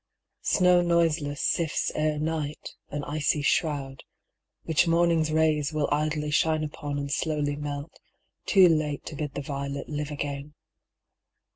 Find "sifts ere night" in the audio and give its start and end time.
1.43-2.71